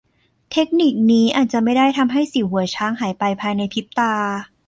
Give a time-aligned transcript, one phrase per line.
[0.51, 4.13] เทคนิคนี้อาจจะไม่ได้ทำให้สิวหัวช้างหายไปภายในพริบตา